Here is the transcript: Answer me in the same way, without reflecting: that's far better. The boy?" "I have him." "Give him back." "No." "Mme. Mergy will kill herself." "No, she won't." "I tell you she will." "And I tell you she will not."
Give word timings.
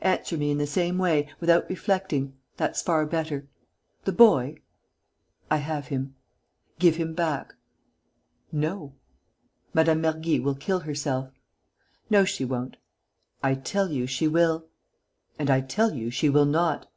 Answer 0.00 0.36
me 0.36 0.50
in 0.50 0.58
the 0.58 0.66
same 0.66 0.98
way, 0.98 1.28
without 1.38 1.70
reflecting: 1.70 2.34
that's 2.56 2.82
far 2.82 3.06
better. 3.06 3.46
The 4.02 4.10
boy?" 4.10 4.56
"I 5.48 5.58
have 5.58 5.86
him." 5.86 6.16
"Give 6.80 6.96
him 6.96 7.14
back." 7.14 7.54
"No." 8.50 8.94
"Mme. 9.74 9.94
Mergy 10.00 10.40
will 10.42 10.56
kill 10.56 10.80
herself." 10.80 11.30
"No, 12.10 12.24
she 12.24 12.44
won't." 12.44 12.78
"I 13.44 13.54
tell 13.54 13.92
you 13.92 14.08
she 14.08 14.26
will." 14.26 14.66
"And 15.38 15.50
I 15.50 15.60
tell 15.60 15.94
you 15.94 16.10
she 16.10 16.28
will 16.28 16.46
not." 16.46 16.90